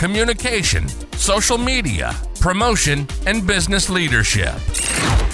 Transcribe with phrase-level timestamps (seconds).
[0.00, 4.54] communication, social media, promotion, and business leadership.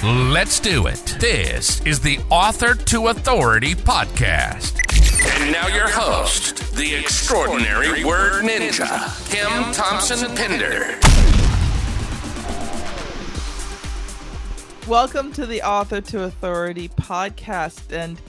[0.03, 1.17] Let's do it.
[1.21, 4.81] This is the Author to Authority podcast.
[5.41, 8.91] And now your host, the extraordinary word ninja,
[9.31, 10.99] Kim Thompson Pinder.
[14.89, 17.93] Welcome to the Author to Authority podcast.
[17.93, 18.21] And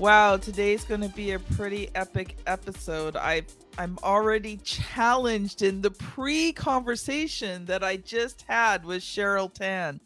[0.00, 3.16] wow, today's going to be a pretty epic episode.
[3.16, 3.42] I
[3.76, 10.00] I'm already challenged in the pre-conversation that I just had with Cheryl Tan.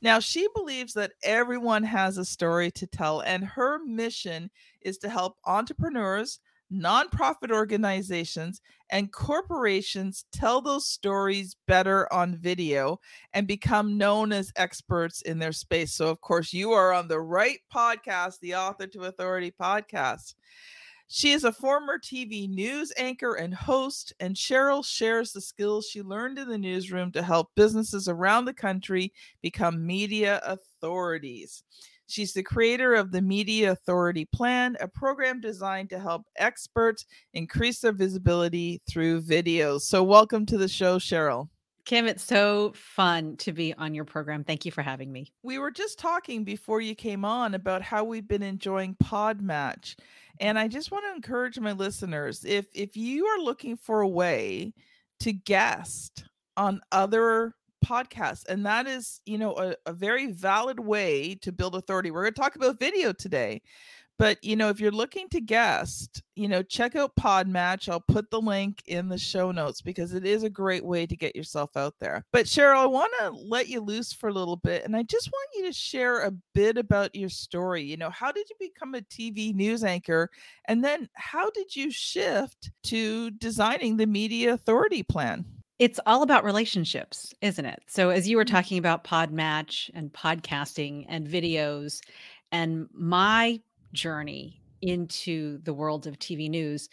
[0.00, 5.10] Now, she believes that everyone has a story to tell, and her mission is to
[5.10, 6.40] help entrepreneurs,
[6.72, 13.00] nonprofit organizations, and corporations tell those stories better on video
[13.32, 15.92] and become known as experts in their space.
[15.92, 20.34] So, of course, you are on the right podcast, the Author to Authority podcast.
[21.08, 26.02] She is a former TV news anchor and host, and Cheryl shares the skills she
[26.02, 31.62] learned in the newsroom to help businesses around the country become media authorities.
[32.06, 37.04] She's the creator of the Media Authority Plan, a program designed to help experts
[37.34, 39.82] increase their visibility through videos.
[39.82, 41.48] So, welcome to the show, Cheryl.
[41.86, 44.42] Kim, it's so fun to be on your program.
[44.42, 45.32] Thank you for having me.
[45.44, 49.94] We were just talking before you came on about how we've been enjoying Podmatch.
[50.40, 54.08] And I just want to encourage my listeners if if you are looking for a
[54.08, 54.74] way
[55.20, 56.24] to guest
[56.56, 57.54] on other
[57.84, 62.10] podcasts, and that is, you know, a, a very valid way to build authority.
[62.10, 63.62] We're going to talk about video today.
[64.18, 67.88] But you know, if you're looking to guest, you know, check out Podmatch.
[67.88, 71.16] I'll put the link in the show notes because it is a great way to
[71.16, 72.24] get yourself out there.
[72.32, 75.30] But Cheryl, I want to let you loose for a little bit, and I just
[75.30, 77.82] want you to share a bit about your story.
[77.82, 80.30] You know, how did you become a TV news anchor,
[80.66, 85.44] and then how did you shift to designing the Media Authority Plan?
[85.78, 87.82] It's all about relationships, isn't it?
[87.86, 88.54] So, as you were mm-hmm.
[88.54, 92.00] talking about Podmatch and podcasting and videos,
[92.50, 93.60] and my
[93.92, 96.88] journey into the world of TV news,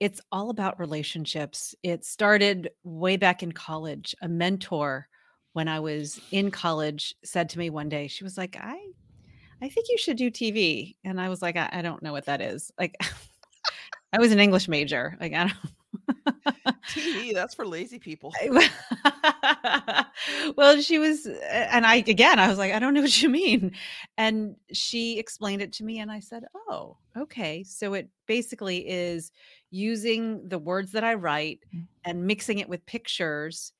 [0.00, 1.74] it's all about relationships.
[1.82, 4.14] It started way back in college.
[4.22, 5.08] A mentor
[5.52, 8.76] when I was in college said to me one day, she was like, I
[9.62, 10.96] I think you should do TV.
[11.04, 12.72] And I was like, I, I don't know what that is.
[12.78, 12.96] Like
[14.12, 15.16] I was an English major.
[15.20, 15.56] Like I don't
[16.94, 18.32] TV, that's for lazy people.
[20.56, 23.72] well, she was, and I, again, I was like, I don't know what you mean.
[24.16, 27.64] And she explained it to me, and I said, Oh, okay.
[27.64, 29.32] So it basically is
[29.70, 31.86] using the words that I write mm.
[32.04, 33.72] and mixing it with pictures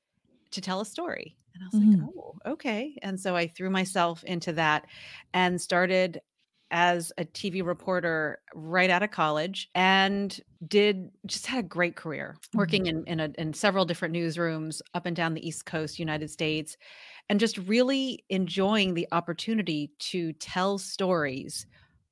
[0.51, 1.37] to tell a story.
[1.53, 2.01] And I was mm-hmm.
[2.01, 2.97] like, Oh, okay.
[3.01, 4.85] And so I threw myself into that
[5.33, 6.21] and started
[6.71, 12.35] as a TV reporter right out of college and did just had a great career
[12.53, 13.07] working mm-hmm.
[13.07, 16.77] in in, a, in several different newsrooms up and down the East Coast, United States,
[17.29, 21.65] and just really enjoying the opportunity to tell stories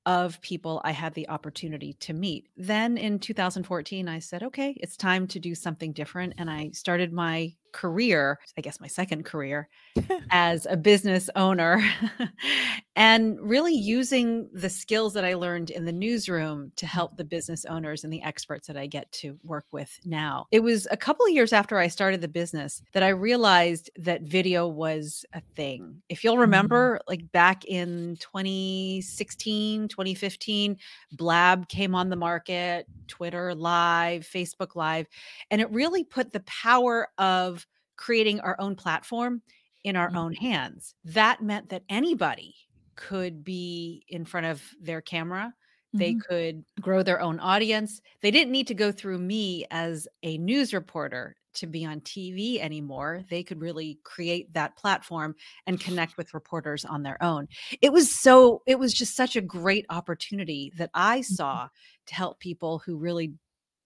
[0.05, 2.49] of people I had the opportunity to meet.
[2.57, 6.33] Then in 2014, I said, okay, it's time to do something different.
[6.37, 9.67] And I started my career, I guess my second career,
[10.31, 11.83] as a business owner,
[12.95, 17.65] and really using the skills that I learned in the newsroom to help the business
[17.65, 20.45] owners and the experts that I get to work with now.
[20.51, 24.21] It was a couple of years after I started the business that I realized that
[24.21, 26.01] video was a thing.
[26.09, 26.41] If you'll mm-hmm.
[26.41, 27.09] remember, mm.
[27.09, 30.77] like back in 2016, 2015,
[31.13, 35.07] Blab came on the market, Twitter Live, Facebook Live,
[35.51, 37.62] and it really put the power of
[38.03, 39.41] creating our own platform
[39.85, 40.17] in our mm-hmm.
[40.17, 40.93] own hands.
[41.05, 42.53] That meant that anybody
[42.95, 45.53] could be in front of their camera.
[45.93, 46.19] They mm-hmm.
[46.19, 48.01] could grow their own audience.
[48.21, 52.59] They didn't need to go through me as a news reporter to be on TV
[52.59, 53.23] anymore.
[53.29, 55.35] They could really create that platform
[55.65, 57.47] and connect with reporters on their own.
[57.81, 61.35] It was so, it was just such a great opportunity that I mm-hmm.
[61.35, 61.69] saw
[62.07, 63.33] to help people who really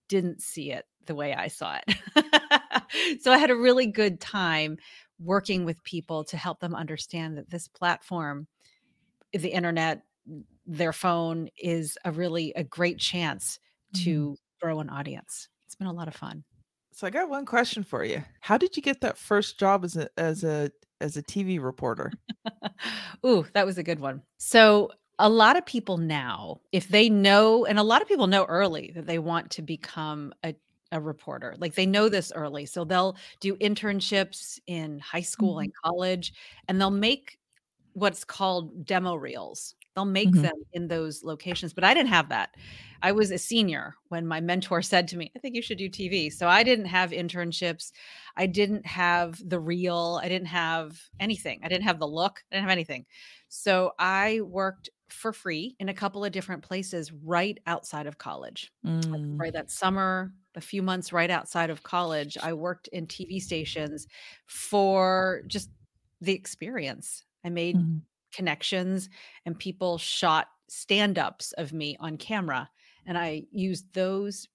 [0.10, 3.22] didn't see it the way I saw it.
[3.22, 4.78] so I had a really good time
[5.20, 8.48] working with people to help them understand that this platform,
[9.34, 10.04] the internet,
[10.66, 13.60] their phone is a really a great chance
[13.94, 14.04] mm-hmm.
[14.04, 15.50] to grow an audience.
[15.66, 16.44] It's been a lot of fun.
[16.92, 18.24] So I got one question for you.
[18.42, 22.12] How did you get that first job as a as a as a TV reporter?
[23.26, 24.24] Ooh, that was a good one.
[24.38, 24.90] So
[25.20, 28.92] a lot of people now, if they know, and a lot of people know early
[28.96, 30.56] that they want to become a,
[30.92, 32.66] a reporter, like they know this early.
[32.66, 35.60] So they'll do internships in high school Mhm.
[35.60, 36.34] and college,
[36.68, 37.40] and they'll make
[37.94, 39.76] what's called demo reels.
[39.96, 40.42] They'll make Mhm.
[40.42, 41.74] them in those locations.
[41.74, 42.56] But I didn't have that.
[43.02, 45.90] I was a senior when my mentor said to me, I think you should do
[45.90, 46.30] TV.
[46.30, 47.92] So I didn't have internships.
[48.36, 50.20] I didn't have the reel.
[50.24, 51.62] I didn't have anything.
[51.64, 52.44] I didn't have the look.
[52.52, 53.06] I didn't have anything.
[53.50, 58.72] So I worked for free in a couple of different places right outside of college.
[58.84, 59.44] Mm.
[59.44, 64.08] Right that summer, a few months right outside of college, I worked in TV stations
[64.48, 65.72] for just
[66.22, 67.24] the experience.
[67.44, 68.08] I made Mhm.
[68.34, 69.10] connections
[69.46, 72.70] and people shot stand-ups of me on camera
[73.06, 74.48] and I used those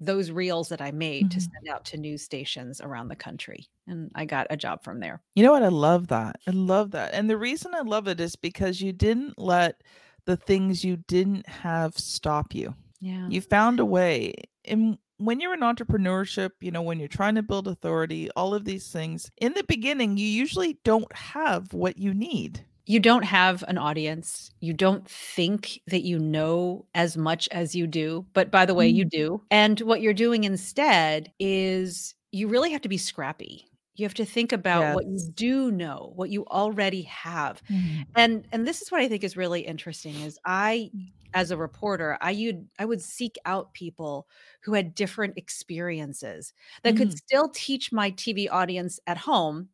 [0.00, 1.42] those reels that I made to Mhm.
[1.42, 5.22] send out to news stations around the country and I got a job from there.
[5.34, 5.62] You know what?
[5.62, 6.36] I love that.
[6.46, 7.12] I love that.
[7.14, 9.82] And the reason I love it is because you didn't let
[10.26, 12.74] the things you didn't have stop you.
[13.00, 13.30] Yeah.
[13.30, 14.34] You found a way.
[14.64, 18.64] And when you're in entrepreneurship, you know, when you're trying to build authority, all of
[18.64, 22.64] these things, in the beginning, you usually don't have what you need.
[22.86, 24.50] You don't have an audience.
[24.60, 28.88] You don't think that you know as much as you do, but by the way,
[28.88, 29.10] you Mm.
[29.10, 29.42] do.
[29.50, 33.66] And what you're doing instead is you really have to be scrappy.
[33.94, 37.62] You have to think about what you do know, what you already have.
[37.68, 38.14] Mhm.
[38.16, 40.92] And and this is what I think is really interesting is I
[41.34, 44.28] as a reporter, I would I would seek out people
[44.62, 46.52] who had different experiences
[46.84, 47.16] that could Mhm.
[47.16, 49.70] still teach my TV audience at home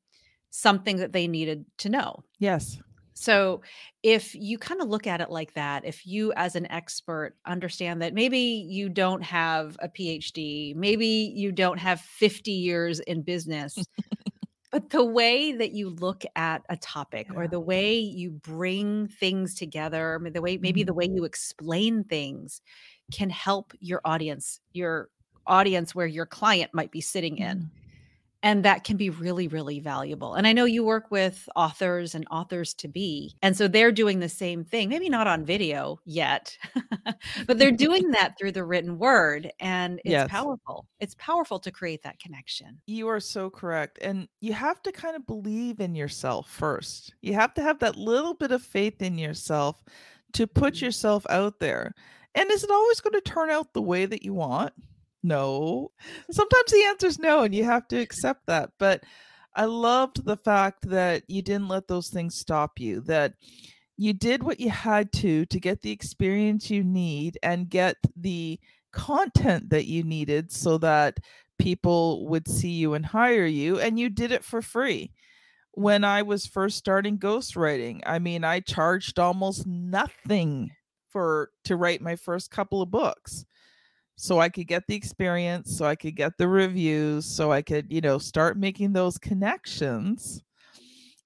[0.51, 2.25] something that they needed to know.
[2.39, 2.81] Yes.
[3.21, 3.61] So,
[4.03, 8.01] if you kind of look at it like that, if you as an expert understand
[8.01, 13.89] that maybe you don't have a PhD, maybe you don't have 50 years in business,
[14.73, 19.55] but the way that you look at a topic or the way you bring things
[19.57, 20.85] together, the way maybe Mhm.
[20.85, 22.63] the way you explain things
[23.13, 25.11] can help your audience, your
[25.47, 27.57] audience where your client might be sitting in.
[27.59, 27.80] Mhm.
[28.43, 30.35] And that can be really, really valuable.
[30.35, 33.37] And I know you work with authors and authors to be.
[33.43, 36.57] And so they're doing the same thing, maybe not on video yet,
[37.47, 39.53] but they're doing that through the written word.
[39.61, 40.29] And it's Yes.
[40.29, 40.87] powerful.
[41.01, 42.81] It's powerful to create that connection.
[42.87, 43.99] You are so correct.
[44.03, 47.15] And you have to kind of believe in yourself first.
[47.23, 49.83] You have to have that little bit of faith in yourself
[50.33, 50.83] to put Mhm.
[50.83, 51.95] yourself out there.
[52.35, 54.73] And is it always going to turn out the way that you want?
[55.23, 55.91] No.
[56.31, 58.71] Sometimes the answer is no, and you have to accept that.
[58.79, 59.05] But
[59.55, 63.35] I loved the fact that you didn't let those things stop you, that
[64.01, 68.59] you did what you had to to get the experience you need and get the
[68.93, 71.19] content that you needed so that
[71.59, 75.13] people would see you and hire you and you did it for free
[75.73, 80.71] when i was first starting ghostwriting i mean i charged almost nothing
[81.11, 83.45] for to write my first couple of books
[84.21, 87.91] so i could get the experience so i could get the reviews so i could
[87.91, 90.43] you know start making those connections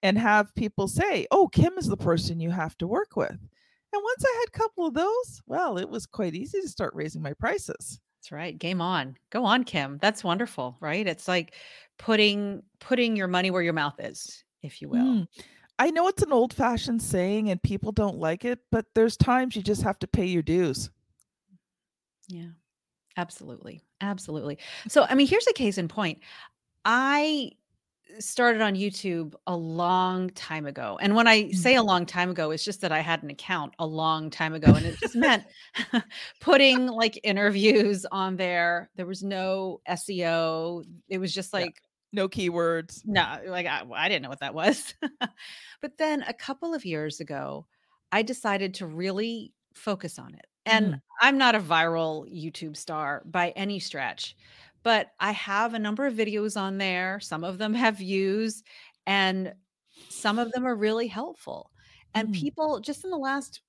[0.02, 4.02] and have people say oh kim is the person you have to work with and
[4.02, 7.22] once i had a couple of those well it was quite easy to start raising
[7.22, 8.58] my prices That's right.
[8.58, 9.18] Game on.
[9.28, 9.98] Go on, Kim.
[10.00, 11.06] That's wonderful, right?
[11.06, 11.52] It's like
[11.98, 15.04] putting putting your money where your mouth is, if you will.
[15.04, 15.28] Mm.
[15.78, 19.56] I know it's an old fashioned saying and people don't like it, but there's times
[19.56, 20.88] you just have to pay your dues.
[22.28, 22.50] Yeah.
[23.16, 23.82] Absolutely.
[24.00, 24.58] Absolutely.
[24.88, 26.18] So, I mean, here's a case in point.
[26.84, 27.52] I
[28.20, 30.98] started on YouTube a long time ago.
[31.02, 31.54] And when I Mm.
[31.54, 34.54] say a long time ago, it's just that I had an account a long time
[34.54, 34.76] ago.
[34.76, 35.44] And it just meant
[36.40, 38.90] putting like interviews on there.
[38.96, 40.84] There was no SEO.
[41.08, 41.66] It was just Yeah.
[41.66, 43.04] like, No keywords.
[43.04, 44.94] no, like I, I didn't know what that was.
[45.80, 47.66] but then a couple of years ago,
[48.12, 50.46] I decided to really focus on it.
[50.66, 51.02] And Mhm.
[51.20, 54.36] I'm not a viral YouTube star by any stretch,
[54.82, 57.20] but I have a number of videos on there.
[57.20, 58.62] Some of them have views,
[59.06, 59.54] and
[60.08, 61.72] some of them are really helpful.
[62.14, 62.32] And Mhm.
[62.32, 63.62] people just in the last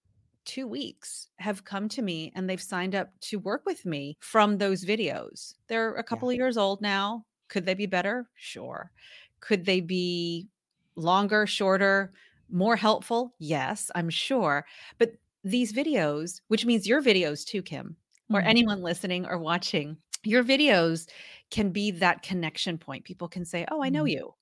[0.46, 4.58] two weeks have come to me and they've signed up to work with me from
[4.60, 5.56] those videos.
[5.68, 7.26] They're a couple of years old now.
[7.50, 8.30] Could they be better?
[8.36, 8.92] Sure.
[9.40, 10.50] Could they be
[10.96, 12.14] longer, shorter,
[12.50, 13.36] more helpful?
[13.40, 14.66] Yes, I'm sure.
[14.98, 15.14] But
[15.46, 17.98] these videos, which means your videos too, Kim,
[18.34, 18.48] or Mhm.
[18.48, 21.10] anyone listening or watching, your videos
[21.52, 23.06] can be that connection point.
[23.06, 24.08] People can say, Oh, I know Mhm.
[24.08, 24.34] you.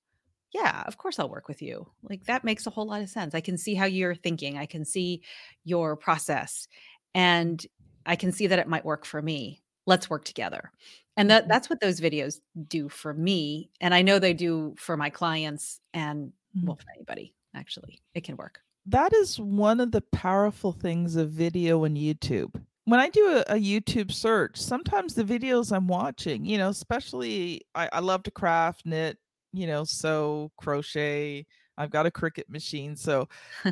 [0.53, 1.88] Yeah, of course I'll work with you.
[2.03, 3.36] Like that makes a whole lot of sense.
[3.36, 4.57] I can see how you're thinking.
[4.57, 5.24] I can see
[5.63, 6.67] your process
[7.15, 7.65] and
[8.05, 9.63] I can see that it might work for me.
[9.88, 10.72] Let's work together.
[11.17, 11.50] And that Mhm.
[11.50, 13.72] that's what those videos do for me.
[13.81, 16.67] And I know they do for my clients and Mhm.
[16.67, 18.01] well for anybody, actually.
[18.13, 18.62] It can work.
[18.86, 22.54] That is one of the powerful things of video and YouTube.
[22.86, 27.62] When I do a, a YouTube search, sometimes the videos I'm watching, you know, especially
[27.74, 29.18] I, I love to craft, knit,
[29.54, 31.46] you know, sew, crochet.
[31.78, 32.96] I've got a Cricut machine.
[32.96, 33.30] So,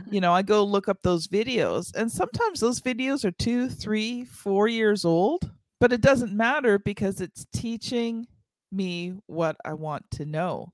[0.10, 4.25] you know, I go look up those videos, and sometimes those videos are two, three,
[4.25, 8.27] four years old, but it doesn't matter because it's teaching
[8.72, 10.72] me what I want to know.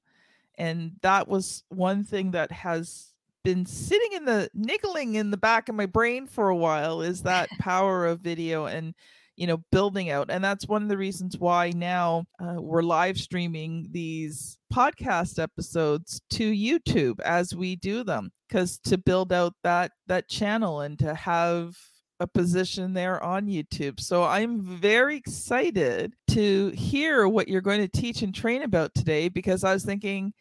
[0.59, 3.13] And that was one thing that has
[3.47, 7.21] been sitting in the niggling in the back of my brain for a while is
[7.21, 8.93] that power of video and
[9.37, 13.17] you know building out and that's one of the reasons why now uh, we're live
[13.17, 19.93] streaming these podcast episodes to youtube as we do them because to build out that
[20.07, 21.73] that channel and to have
[22.19, 24.01] a position there on youtube.
[24.01, 29.29] So i'm very excited to hear what you're going to teach and train about today
[29.29, 30.33] because i was thinking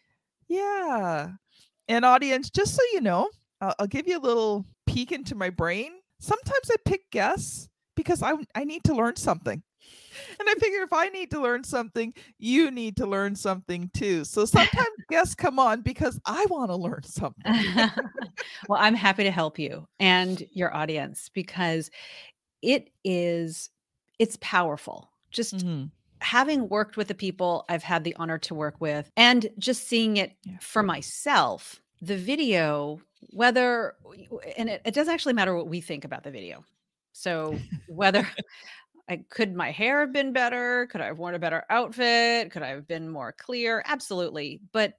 [0.48, 1.28] yeah
[1.88, 5.50] and audience, just so you know, uh, I'll give you a little peek into my
[5.50, 5.92] brain.
[6.20, 9.62] Sometimes I pick guests because I I need to learn something.
[10.40, 14.24] And I figure if I need to learn something, you need to learn something too.
[14.24, 17.52] So sometimes guests come on because I want to learn something.
[18.68, 21.90] well, I'm happy to help you and your audience because
[22.62, 23.70] it is
[24.18, 25.10] it's powerful.
[25.30, 25.90] Just Mhm.
[26.26, 30.16] Having worked with the people I've had the honor to work with and just seeing
[30.16, 30.58] it Yeah.
[30.60, 33.94] for myself, the video, whether,
[34.58, 36.64] and it, it doesn't actually matter what we think about the video.
[37.12, 37.56] So
[37.88, 38.28] whether
[39.08, 40.86] I could my hair have been better?
[40.90, 42.50] Could I have worn a better outfit?
[42.50, 43.82] Could I have been more clear?
[43.86, 44.60] Absolutely.
[44.72, 44.94] But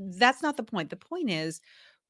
[0.00, 0.90] that's not the point.
[0.90, 1.60] The point is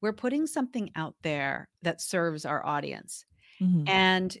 [0.01, 3.25] we're putting something out there that serves our audience.
[3.61, 3.87] Mhm.
[3.87, 4.37] And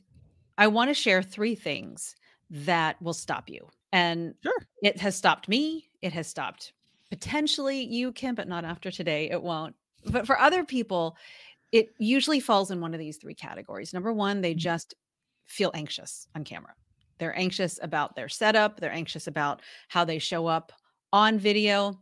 [0.57, 2.15] I want to share three things
[2.49, 3.69] that will stop you.
[3.91, 4.67] And Sure.
[4.83, 5.89] it has stopped me.
[6.01, 6.73] It has stopped
[7.09, 9.29] potentially you, Kim, but not after today.
[9.29, 9.75] It won't.
[10.05, 11.17] But for other people,
[11.71, 13.93] it usually falls in one of these three categories.
[13.93, 14.57] Number one, they Mhm.
[14.59, 14.93] just
[15.45, 16.73] feel anxious on camera.
[17.17, 20.71] They're anxious about their setup, they're anxious about how they show up
[21.11, 21.99] on video.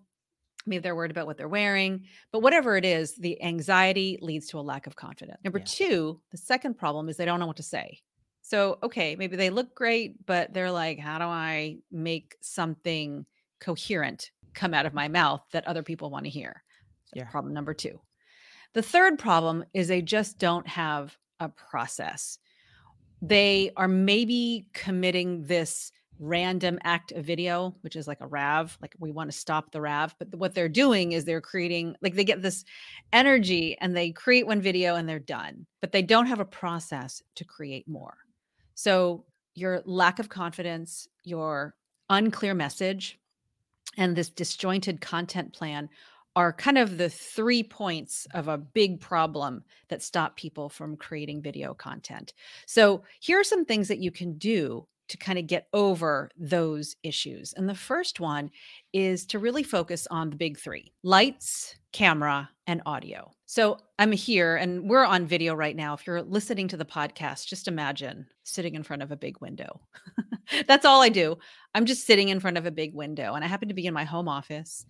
[0.65, 4.59] Maybe they're worried about what they're wearing, but whatever it is, the anxiety leads to
[4.59, 5.39] a lack of confidence.
[5.43, 5.65] Number Yeah.
[5.65, 8.01] two, the second problem is they don't know what to say.
[8.47, 13.25] So, okay, maybe they look great, but they're like, how do I make something
[13.59, 16.63] coherent come out of my mouth that other people want to hear?
[17.11, 17.29] That's Yeah.
[17.29, 17.99] problem number two.
[18.71, 22.39] The third problem is they just don't have a process.
[23.21, 28.95] They are maybe committing this random act of video, which is like a RAV, like
[28.97, 30.15] we want to stop the RAV.
[30.19, 32.63] But what they're doing is they're creating, like they get this
[33.11, 37.21] energy and they create one video and they're done, but they don't have a process
[37.35, 38.15] to create more.
[38.77, 41.75] So your lack of confidence, your
[42.11, 43.19] unclear message,
[43.97, 45.89] and this disjointed content plan
[46.35, 51.41] are kind of the three points of a big problem that stop people from creating
[51.41, 52.33] video content.
[52.67, 56.95] So, here are some things that you can do to kind of get over those
[57.03, 57.53] issues.
[57.53, 58.51] And the first one
[58.93, 63.31] is to really focus on the big three lights, camera, and audio.
[63.45, 65.93] So, I'm here and we're on video right now.
[65.93, 69.81] If you're listening to the podcast, just imagine sitting in front of a big window.
[70.67, 71.37] That's all I do.
[71.73, 73.93] I'm just sitting in front of a big window, and I happen to be in
[73.93, 74.85] my home office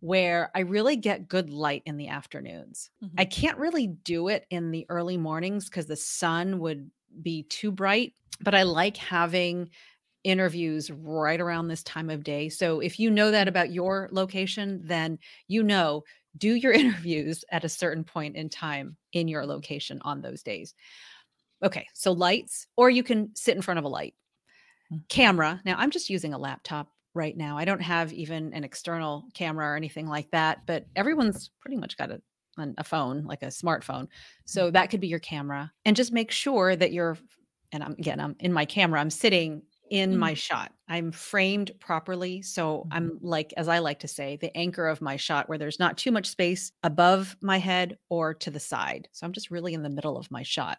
[0.00, 2.90] where I really get good light in the afternoons.
[3.04, 3.10] Mhm.
[3.18, 6.90] I can't really do it in the early mornings because the sun would
[7.22, 9.70] be too bright, but I like having
[10.24, 12.48] interviews right around this time of day.
[12.48, 15.18] So if you know that about your location, then
[15.48, 16.04] you know
[16.36, 20.74] do your interviews at a certain point in time in your location on those days.
[21.62, 24.14] Okay, so lights, or you can sit in front of a light.
[24.92, 25.08] Mm.
[25.08, 25.60] Camera.
[25.64, 27.56] Now, I'm just using a laptop right now.
[27.56, 31.96] I don't have even an external camera or anything like that, but everyone's pretty much
[31.96, 32.20] got a
[32.76, 34.08] a phone, like a smartphone.
[34.44, 35.72] So that could be your camera.
[35.84, 37.16] And just make sure that you're
[37.72, 40.18] and I'm again, I'm in my camera, I'm sitting in Mhm.
[40.18, 40.72] my shot.
[40.88, 42.40] I'm framed properly.
[42.42, 45.78] So I'm like, as I like to say, the anchor of my shot where there's
[45.78, 49.08] not too much space above my head or to the side.
[49.12, 50.78] So I'm just really in the middle of my shot.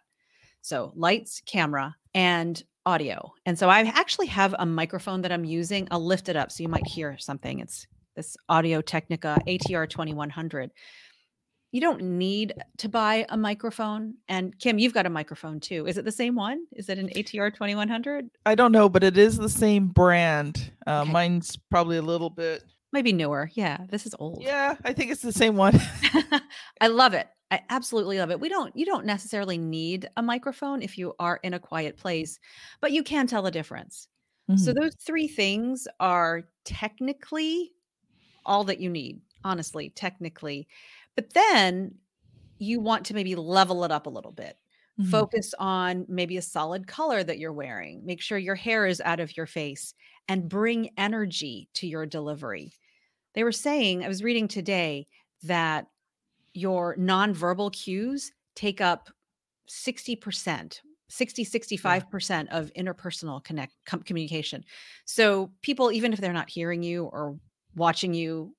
[0.62, 3.32] So lights, camera, and audio.
[3.46, 5.88] And so I actually have a microphone that I'm using.
[5.90, 7.60] I'll lift it up so you might hear something.
[7.60, 7.86] It's
[8.16, 10.72] this Audio Technica ATR 2100.
[11.74, 14.14] You don't need to buy a microphone.
[14.28, 15.88] And Kim, you've got a microphone too.
[15.88, 16.66] Is it the same one?
[16.70, 18.30] Is it an ATR 2100?
[18.46, 20.70] I don't know, but it is the same brand.
[20.86, 21.10] Uh, Okay.
[21.10, 22.62] Mine's probably a little bit.
[22.92, 23.50] Maybe newer.
[23.54, 24.40] Yeah, this is old.
[24.40, 25.80] Yeah, I think it's the same one.
[26.80, 27.26] I love it.
[27.50, 28.38] I absolutely love it.
[28.38, 32.38] We don't you don't necessarily need a microphone if you are in a quiet place,
[32.80, 34.06] but you can tell the difference.
[34.56, 34.80] So Mhm.
[34.80, 37.72] those three things are technically
[38.46, 40.68] all that you need, honestly, technically.
[41.16, 41.96] But then
[42.58, 44.58] you want to maybe level it up a little bit.
[45.00, 45.06] Mhm.
[45.10, 48.04] Focus on maybe a solid color that you're wearing.
[48.06, 49.94] Make sure your hair is out of your face
[50.28, 52.72] and bring energy to your delivery.
[53.34, 55.08] They were saying, I was reading today
[55.42, 55.88] that
[56.54, 59.10] your nonverbal cues take up
[59.66, 64.64] 60%, 60, 65% of interpersonal connect com- communication.
[65.04, 67.38] So people, even if they're not hearing you or
[67.74, 68.54] watching you,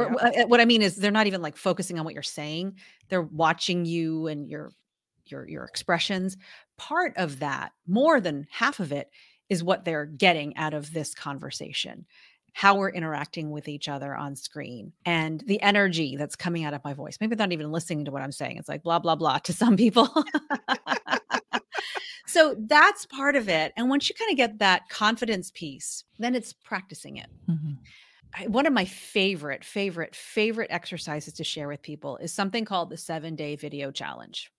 [0.00, 0.42] or Yeah.
[0.42, 2.76] uh, what I mean is they're not even like focusing on what you're saying.
[3.08, 4.72] They're watching you and your
[5.26, 6.36] your your expressions.
[6.76, 9.10] Part of that, more than half of it,
[9.48, 12.06] is what they're getting out of this conversation
[12.52, 16.82] how we're interacting with each other on screen and the energy that's coming out of
[16.82, 17.16] my voice.
[17.20, 18.56] Maybe they're not even listening to what I'm saying.
[18.56, 20.08] It's like blah, blah, blah to some people.
[22.26, 23.72] so that's part of it.
[23.76, 27.28] And once you kind of get that confidence piece, then it's practicing it.
[27.48, 27.76] Mhm.
[28.46, 32.96] One of my favorite, favorite, favorite exercises to share with people is something called the
[32.96, 34.52] seven day video challenge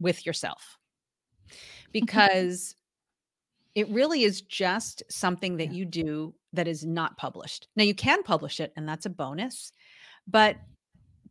[0.00, 0.78] with yourself.
[1.92, 2.74] Because
[3.74, 5.72] it really is just something that Yeah.
[5.72, 7.68] you do that is not published.
[7.76, 9.72] Now, you can publish it, and that's a bonus,
[10.26, 10.56] but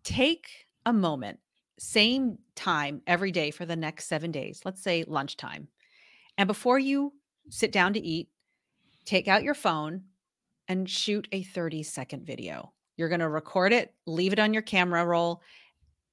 [0.03, 1.39] take a moment,
[1.77, 5.67] same time every day for the next seven days, let's say lunchtime.
[6.37, 7.13] And before you
[7.49, 8.29] sit down to eat,
[9.05, 10.03] take out your phone
[10.69, 12.71] and shoot a 30 second video.
[12.95, 15.41] You're going to record it, leave it on your camera roll,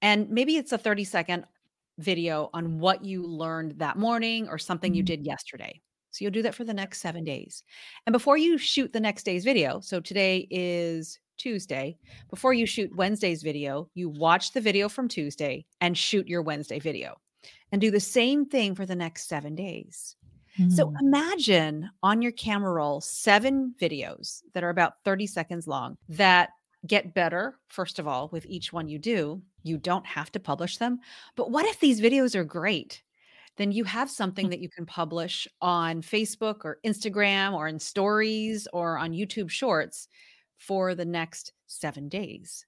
[0.03, 1.45] and maybe it's a 30 second
[1.99, 5.07] video on what you learned that morning or something you Mhm.
[5.07, 5.81] did yesterday.
[6.11, 7.63] So you'll do that for the next seven days.
[8.07, 11.99] And before you shoot the next day's video, so today is Tuesday,
[12.31, 16.79] before you shoot Wednesday's video, you watch the video from Tuesday and shoot your Wednesday
[16.79, 17.17] video
[17.73, 20.17] and do the same thing for the next seven days.
[20.69, 21.01] So Mhm.
[21.01, 26.51] imagine on your camera roll seven videos that are about 30 seconds long that
[26.87, 29.43] get better, first of all, with each one you do.
[29.63, 31.01] You don't have to publish them.
[31.35, 33.03] But what if these videos are great?
[33.57, 38.69] Then you have something that you can publish on Facebook or Instagram or in stories
[38.73, 40.09] or on YouTube shorts
[40.59, 42.67] for the next seven days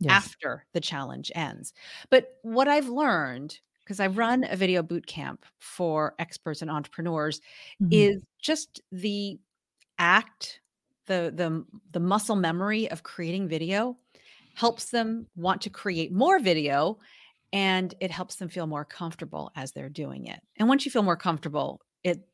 [0.00, 0.36] Yes.
[0.36, 1.72] after the challenge ends.
[2.10, 7.40] But what I've learned, because I run a video boot camp for experts and entrepreneurs,
[7.80, 8.16] Mhm.
[8.16, 9.40] is just the
[9.98, 10.60] act,
[11.06, 13.98] the the the muscle memory of creating video
[14.54, 16.98] helps them want to create more video
[17.52, 20.40] and it helps them feel more comfortable as they're doing it.
[20.56, 22.28] And once you feel more comfortable, it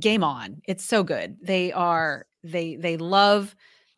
[0.00, 0.62] game on.
[0.66, 1.38] It's so good.
[1.42, 3.54] They are they they love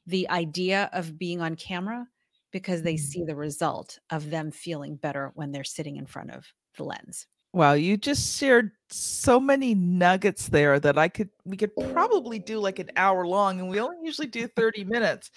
[0.07, 2.07] the idea of being on camera
[2.53, 2.96] because they Mhm.
[2.96, 6.46] see the result of them feeling better when they're sitting in front of
[6.77, 7.27] the lens.
[7.53, 12.59] Wow, you just shared so many nuggets there that I could we could probably do
[12.61, 15.31] like an hour long and we only usually do 30 minutes.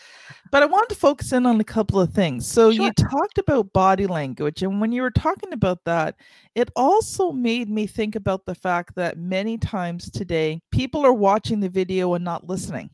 [0.51, 2.45] But I wanted to focus in on a couple of things.
[2.45, 2.85] So Sure.
[2.85, 6.15] you talked about body language and when you were talking about that,
[6.55, 11.59] it also made me think about the fact that many times today people are watching
[11.61, 12.89] the video and not listening.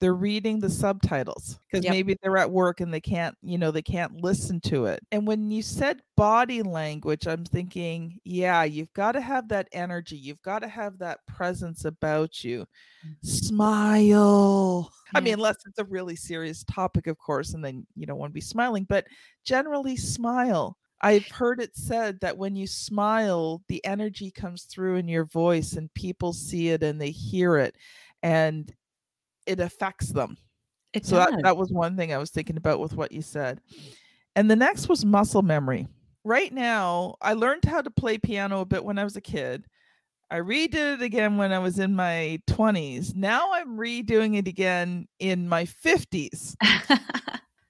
[0.00, 1.90] They're reading the subtitles because Yep.
[1.90, 5.00] maybe they're at work and they can't, you know, they can't listen to it.
[5.10, 10.16] And when you said body language, I'm thinking, yeah, you've got to have that energy.
[10.16, 12.66] You've got to have that presence about you.
[13.06, 13.26] Mm-hmm.
[13.26, 14.92] Smile.
[15.14, 18.30] I mean, unless it's a really serious topic, of course, and then you don't want
[18.30, 19.06] to be smiling, but
[19.44, 20.76] generally smile.
[21.02, 25.74] I've heard it said that when you smile, the energy comes through in your voice
[25.74, 27.76] and people see it and they hear it
[28.22, 28.72] and
[29.46, 30.36] it affects them.
[30.92, 33.60] It So that, that was one thing I was thinking about with what you said.
[34.34, 35.86] And the next was muscle memory.
[36.24, 39.64] Right now, I learned how to play piano a bit when I was a kid.
[40.30, 43.14] I redid it again when I was in my 20s.
[43.14, 46.56] Now I'm redoing it again in my 50s.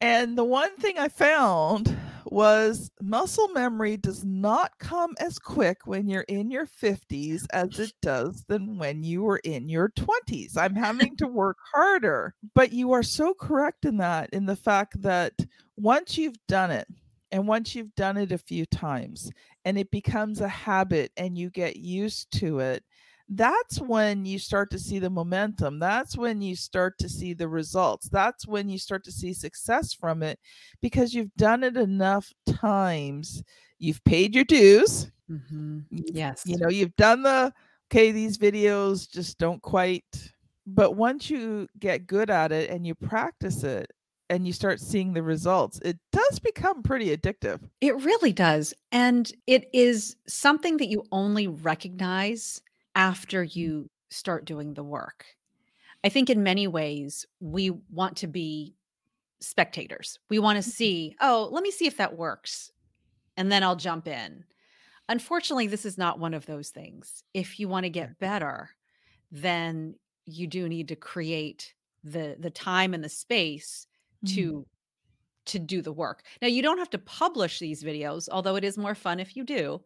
[0.01, 1.97] And the one thing I found
[2.33, 7.93] was muscle memory does not come as quick when you're in your 50s as it
[8.03, 10.57] does than when you were in your 20s.
[10.57, 12.35] I'm having to work harder.
[12.55, 15.33] But you are so correct in that, in the fact that
[15.77, 16.89] once you've done it,
[17.33, 19.31] and once you've done it a few times,
[19.65, 22.85] and it becomes a habit and you get used to it,
[23.29, 25.79] that's when you start to see the momentum.
[25.79, 28.09] That's when you start to see the results.
[28.09, 30.39] That's when you start to see success from it
[30.81, 33.43] because you've done it enough times.
[33.79, 35.11] You've paid your dues.
[35.31, 35.87] Mhm.
[35.91, 36.43] Yes.
[36.45, 37.53] You know, you've done the,
[37.91, 40.33] okay, these videos just don't quite.
[40.67, 43.93] But once you get good at it and you practice it
[44.31, 47.69] and you start seeing the results, it does become pretty addictive.
[47.81, 48.73] It really does.
[48.91, 52.63] And it is something that you only recognize
[52.97, 55.27] after you start doing the work.
[56.05, 58.77] I think in many ways we want to be
[59.41, 60.19] spectators.
[60.31, 60.73] We want to Mhm.
[60.73, 62.73] see, oh, let me see if that works.
[63.37, 64.45] And then I'll jump in.
[65.09, 67.25] Unfortunately, this is not one of those things.
[67.35, 68.71] If you want to get better,
[69.31, 73.87] then you do need to create the the time and the space
[74.23, 74.47] Mhm.
[74.47, 74.67] to
[75.47, 76.23] to do the work.
[76.43, 79.45] Now, you don't have to publish these videos, although it is more fun if you
[79.45, 79.81] do,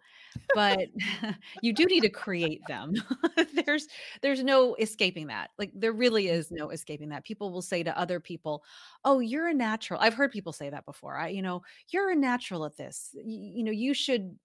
[0.55, 0.81] but
[1.63, 2.95] you do need to create them.
[3.67, 3.87] there's
[4.23, 5.51] there's no escaping that.
[5.59, 6.33] Like there really mm.
[6.33, 7.25] is no escaping that.
[7.25, 8.65] People will say to other people,
[9.05, 11.17] "Oh, you're a natural." I've heard people say that before.
[11.17, 13.11] I, you know, you're a natural at this.
[13.15, 14.37] Y- you know, you should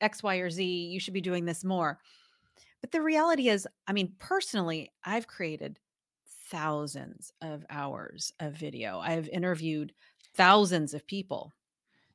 [0.00, 0.64] X, Y, or Z.
[0.64, 1.98] You should be doing this more.
[2.80, 5.78] But the reality is, I mean, personally, I've created
[6.50, 8.98] thousands of hours of video.
[8.98, 9.92] I've interviewed
[10.34, 11.52] thousands of people.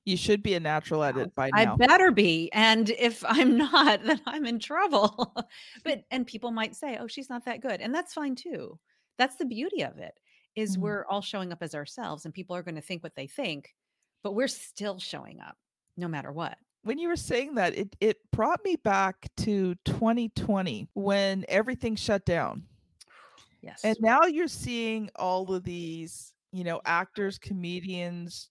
[0.05, 1.73] You should be a natural at it by now.
[1.73, 2.49] I better be.
[2.53, 5.35] And if I'm not, then I'm in trouble.
[5.83, 8.79] but and people might say, "Oh, she's not that good." And that's fine too.
[9.17, 10.13] That's the beauty of it.
[10.55, 10.81] Is Mhm.
[10.81, 13.75] we're all showing up as ourselves and people are going to think what they think,
[14.23, 15.57] but we're still showing up
[15.97, 16.57] no matter what.
[16.83, 22.25] when you were saying that, it it brought me back to 2020 when everything shut
[22.25, 22.65] down.
[23.61, 23.81] Yes.
[23.83, 28.49] And now you're seeing all of these, you know, actors, comedians,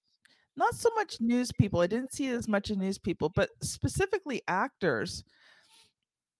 [0.56, 1.80] not so much news people.
[1.80, 5.24] I didn't see as much in news people, but specifically actors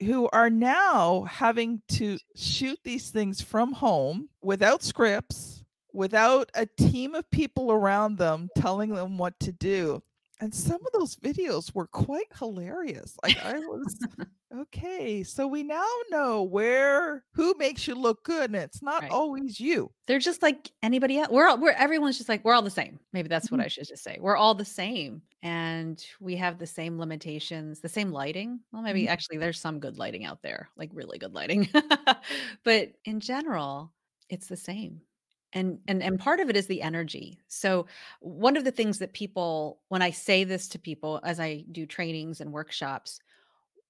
[0.00, 7.14] who are now having to shoot these things from home without scripts, without a team
[7.14, 10.02] of people around them telling them what to do.
[10.40, 13.16] And some of those videos were quite hilarious.
[13.22, 14.06] Like I was
[14.54, 19.10] okay, so we now know where who makes you look good, and it's not Right.
[19.10, 19.92] always you.
[20.06, 21.28] They're just like anybody else.
[21.30, 23.00] We're all, we're everyone's just like we're all the same.
[23.12, 23.64] Maybe that's what Mhm.
[23.64, 24.18] I should just say.
[24.20, 28.60] We're all the same, and we have the same limitations, the same lighting.
[28.72, 29.08] Well, maybe Mhm.
[29.08, 31.68] actually there's some good lighting out there, like really good lighting.
[32.64, 33.92] but in general,
[34.28, 35.02] it's the same.
[35.52, 37.40] And and and part of it is the energy.
[37.48, 37.86] So
[38.20, 41.86] one of the things that people when I say this to people as I do
[41.86, 43.18] trainings and workshops,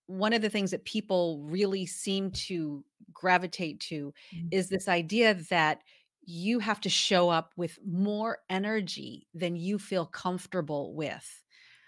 [0.07, 4.51] one of the things that people really seem to gravitate to Mhm.
[4.51, 5.83] is this idea that
[6.23, 11.45] you have to show up with more energy than you feel comfortable with.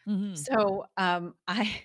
[0.07, 0.51] Mhm.
[0.57, 1.85] So um, I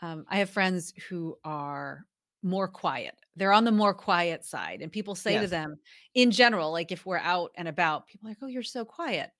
[0.00, 2.06] um, I have friends who are
[2.44, 3.16] more quiet.
[3.36, 5.76] They're on the more quiet side, and people say to them,
[6.14, 9.32] in general, like if we're out and about, people are like, "Oh, you're so quiet."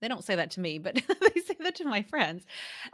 [0.00, 0.94] They don't say that to me, but
[1.34, 2.44] they say that to my friends.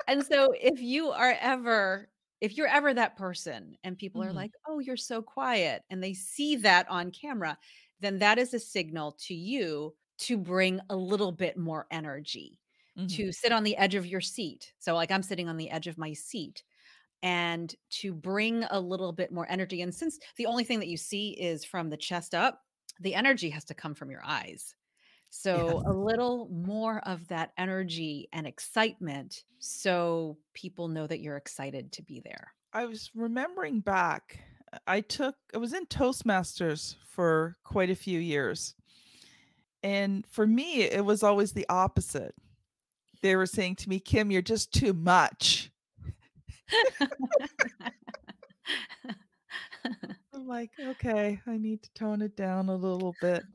[0.08, 4.34] And so if you are ever if you're ever that person and people are Mhm.
[4.34, 7.58] like, "Oh, you're so quiet," and they see that on camera,
[8.00, 12.60] then that is a signal to you to bring a little bit more energy,
[12.96, 13.20] Mhm.
[13.20, 14.74] to sit on the edge of your seat.
[14.78, 16.64] So like I'm sitting on the edge of my seat
[17.22, 19.82] and to bring a little bit more energy.
[19.82, 22.62] And since the only thing that you see is from the chest up,
[23.00, 24.74] the energy has to come from your eyes.
[25.30, 31.92] So a little more of that energy and excitement so people know that you're excited
[31.92, 32.52] to be there.
[32.72, 34.40] I was remembering back.
[34.72, 38.74] uh, I took I was in Toastmasters for quite a few years.
[39.82, 42.34] And for me, it was always the opposite.
[43.22, 45.69] They were saying to me, "Kim, you're just too much."
[50.32, 53.42] I'm like, "Okay, I need to tone it down a little bit."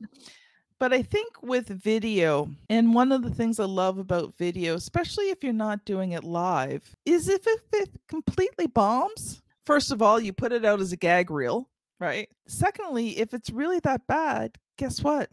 [0.78, 5.30] But I think with video, and one of the things I love about video, especially
[5.30, 9.40] if you're not doing it live, is if it, if it completely bombs.
[9.64, 12.28] First of all, you put it out as a gag reel, right?
[12.46, 15.30] Secondly, if it's really that bad, guess what?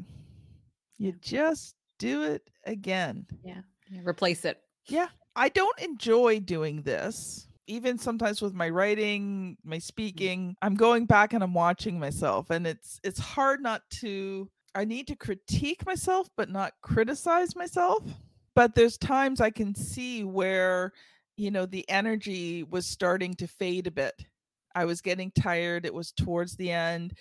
[0.97, 1.15] You Yeah.
[1.19, 3.27] just do it again.
[3.43, 3.63] Yeah,
[4.05, 4.61] replace it.
[4.85, 7.49] Yeah, I don't enjoy doing this.
[7.67, 9.81] Even sometimes with my writing, my mm-hmm.
[9.81, 14.85] speaking, I'm going back and I'm watching myself and it's it's hard not to I
[14.85, 18.03] need to critique myself but not criticize myself.
[18.55, 20.93] But there's times I can see where
[21.37, 24.13] you know the energy was starting to fade a bit.
[24.75, 25.85] I was getting tired.
[25.85, 27.13] It was towards the end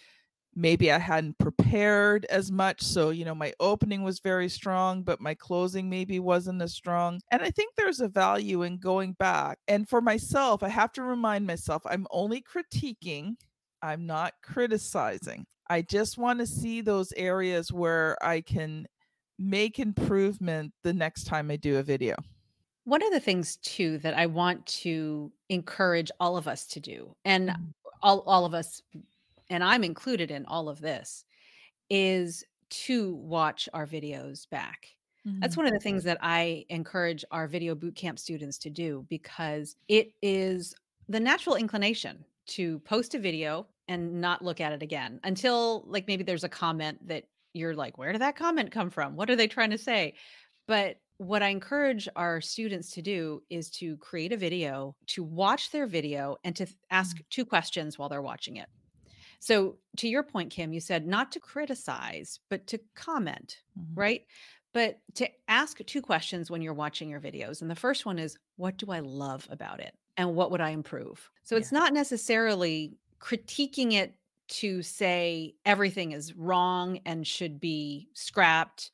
[0.54, 2.82] maybe I hadn't prepared as much.
[2.82, 7.20] So, you know, my opening was very strong, but my closing maybe wasn't as strong.
[7.30, 9.58] And I think there's a value in going back.
[9.68, 13.36] And for myself, I have to remind myself I'm only critiquing,
[13.82, 15.46] I'm not criticizing.
[15.70, 18.86] I just want to see those areas where I can
[19.38, 22.16] make improvement the next time I do a video.
[22.84, 27.14] One of the things too that I want to encourage all of us to do,
[27.24, 27.72] and Mhm.
[28.02, 28.82] all all of us,
[29.52, 31.24] and I'm included in all of this,
[31.90, 34.88] is to watch our videos back.
[35.24, 35.58] That's Mhm.
[35.58, 40.14] one of the things that I encourage our video bootcamp students to do because it
[40.22, 40.74] is
[41.08, 46.08] the natural inclination to post a video and not look at it again until like
[46.08, 49.14] maybe there's a comment that you're like, where did that comment come from?
[49.14, 50.14] What are they trying to say?
[50.66, 55.70] But what I encourage our students to do is to create a video, to watch
[55.70, 57.22] their video, and to ask mm.
[57.30, 58.68] two questions while they're watching it.
[59.42, 63.98] So, to your point, Kim, you said not to criticize, but to comment, mm-hmm.
[63.98, 64.22] right?
[64.72, 67.60] But to ask two questions when you're watching your videos.
[67.60, 69.94] And the first one is, what do I love about it?
[70.16, 71.28] And what would I improve?
[71.42, 71.58] So, yeah.
[71.58, 74.14] it's not necessarily critiquing it
[74.60, 78.92] to say everything is wrong and should be scrapped.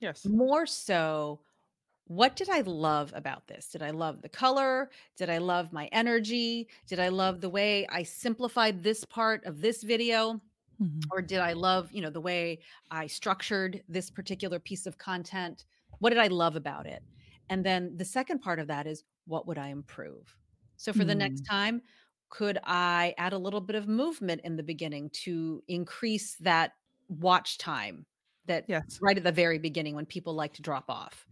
[0.00, 0.26] Yes.
[0.26, 1.40] More so,
[2.08, 3.68] what did I love about this?
[3.68, 4.90] Did I love the color?
[5.16, 6.68] Did I love my energy?
[6.86, 10.40] Did I love the way I simplified this part of this video?
[10.82, 11.00] Mm-hmm.
[11.10, 15.66] Or did I love, you know, the way I structured this particular piece of content?
[15.98, 17.02] What did I love about it?
[17.50, 20.34] And then the second part of that is what would I improve?
[20.76, 21.08] So for mm.
[21.08, 21.48] the next mm.
[21.48, 21.82] time,
[22.30, 26.72] could I add a little bit of movement in the beginning to increase that
[27.08, 28.06] watch time
[28.46, 28.98] that yes.
[29.02, 31.26] right at the very beginning when people like to drop off?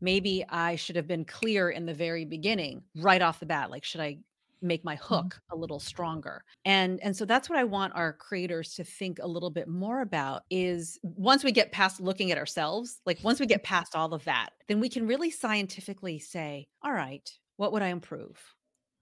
[0.00, 3.70] Maybe I should have been clear in the very beginning, right off the bat.
[3.70, 4.18] Like, should I
[4.62, 5.14] make my mm-hmm.
[5.14, 9.18] hook a little stronger and and so that's what i want our creators to think
[9.22, 13.40] a little bit more about is once we get past looking at ourselves like once
[13.40, 17.72] we get past all of that then we can really scientifically say all right what
[17.72, 18.36] would i improve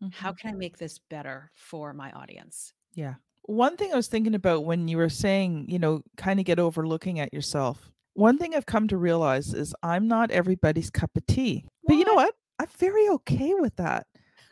[0.02, 0.12] Mm-hmm.
[0.12, 2.72] How can I make this better for my audience?
[2.94, 3.14] Yeah.
[3.42, 6.58] One thing I was thinking about when you were saying, you know, kind of get
[6.58, 7.90] over looking at yourself.
[8.18, 11.64] One thing I've come to realize is I'm not everybody's cup of tea.
[11.82, 11.92] What?
[11.92, 12.34] But you know what?
[12.58, 14.08] I'm very okay with that.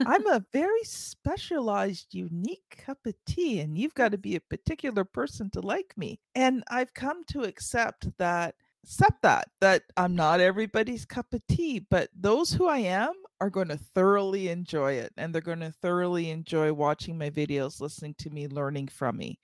[0.07, 5.03] I'm a very specialized, unique cup of tea, and you've got to be a particular
[5.03, 6.21] person to like me.
[6.37, 11.81] And I've come to accept that, accept that, that I'm not everybody's cup of tea,
[11.81, 15.71] but those who I am are going to thoroughly enjoy it and they're going to
[15.71, 19.39] thoroughly enjoy watching my videos, listening to me, learning from me.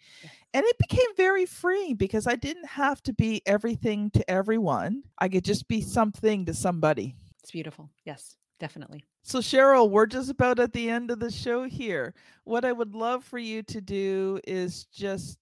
[0.55, 5.03] And it became very freeing because I didn't have to be everything to everyone.
[5.19, 7.15] I could just be something to somebody.
[7.43, 7.91] It's beautiful.
[8.05, 9.05] Yes, definitely.
[9.25, 12.15] So, Cheryl, we're just about at the end of the show here.
[12.45, 15.39] What I would love for you to do is just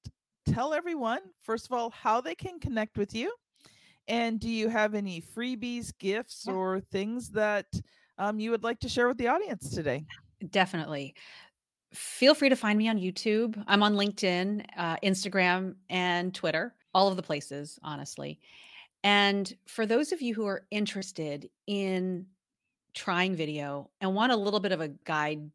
[0.46, 3.32] tell everyone, first of all, how they can connect with you.
[4.08, 6.52] And do you have any freebies, gifts, yeah.
[6.52, 7.66] or things that
[8.20, 10.04] um, you would like to share with the audience today?
[10.50, 11.14] Definitely.
[11.92, 13.60] Feel free to find me on YouTube.
[13.66, 18.38] I'm on LinkedIn, uh, Instagram, and Twitter, all of the places, honestly.
[19.02, 22.26] And for those of you who are interested in
[22.94, 25.50] trying video and want a little bit of a guide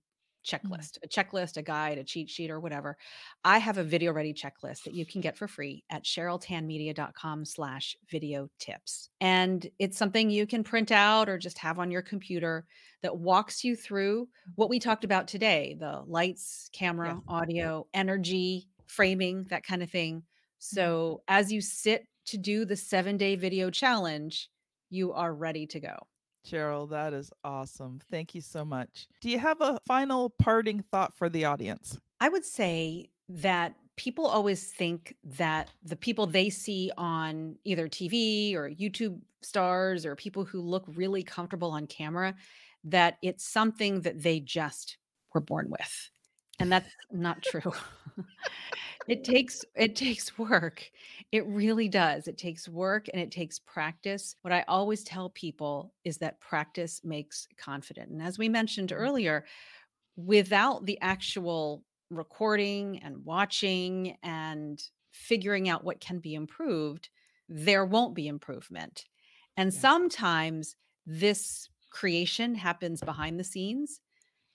[0.46, 0.74] Mm-hmm.
[0.74, 2.98] checklist, a checklist, a guide, a cheat sheet, or whatever.
[3.44, 7.96] I have a video ready checklist that you can get for free at cheryltanmedia.com slash
[8.10, 9.10] video tips.
[9.22, 12.66] And it's something you can print out or just have on your computer
[13.02, 19.46] that walks you through what we talked about today, the lights, camera, audio, energy, framing,
[19.50, 20.18] that kind of thing.
[20.18, 20.22] Mm-hmm.
[20.60, 24.50] So as you sit to do the seven day video challenge,
[24.90, 26.08] you are ready to go.
[26.46, 28.00] Cheryl, that is awesome.
[28.12, 29.08] Thank you so much.
[29.22, 32.00] Do you have a final parting thought for the audience?
[32.20, 38.56] I would say that people always think that the people they see on either TV
[38.56, 42.36] or YouTube stars or people who look really comfortable on camera,
[42.84, 44.98] that it's something that they just
[45.34, 46.10] were born with.
[46.60, 47.74] And that's not true.
[49.08, 50.90] it takes it takes work
[51.36, 55.94] it really does it takes work and it takes practice what i always tell people
[56.04, 59.02] is that practice makes confident and as we mentioned mm-hmm.
[59.02, 59.46] earlier
[60.16, 67.10] without the actual recording and watching and figuring out what can be improved
[67.50, 69.06] there won't be improvement
[69.58, 69.80] and yeah.
[69.80, 74.00] sometimes this creation happens behind the scenes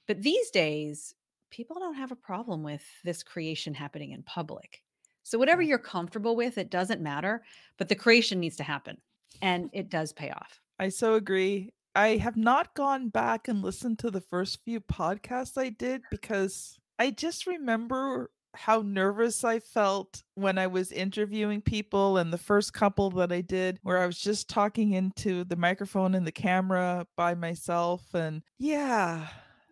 [0.06, 1.14] but these days
[1.50, 4.82] people don't have a problem with this creation happening in public.
[5.22, 7.42] So whatever you're comfortable with, it doesn't matter,
[7.76, 8.98] but the creation needs to happen
[9.42, 10.60] and it does pay off.
[10.78, 11.72] I so agree.
[11.94, 16.78] I have not gone back and listened to the first few podcasts I did because
[16.98, 22.72] I just remember how nervous I felt when I was interviewing people and the first
[22.72, 27.06] couple that I did where I was just talking into the microphone and the camera
[27.16, 29.28] by myself and yeah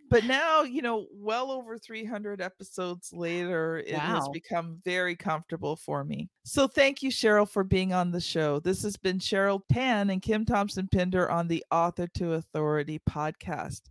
[0.09, 4.01] but now you know well over 300 episodes later it wow.
[4.01, 8.61] has become very comfortable for me so thank you cheryl for being on the show
[8.61, 13.83] this has been cheryl tan and kim thompson pinder on the author to authority podcast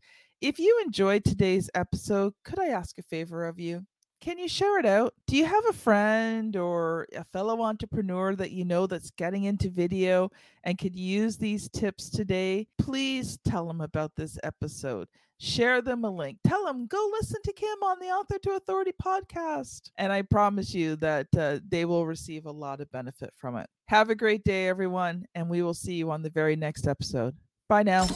[0.42, 3.84] if you enjoyed today's episode could i ask a favor of you
[4.20, 5.14] can you share it out?
[5.28, 9.70] Do you have a friend or a fellow entrepreneur that you know that's getting into
[9.70, 10.32] video
[10.64, 12.68] and could use these tips today?
[12.80, 15.08] Please tell them about this episode
[15.40, 16.38] share them a link.
[16.46, 19.92] Tell them, go listen to Kim on the Author to Authority podcast.
[19.98, 23.70] And I promise you that uh, they will receive a lot of benefit from it.
[23.88, 27.36] Have a great day, everyone, and we will see you on the very next episode.
[27.70, 28.08] Bye now.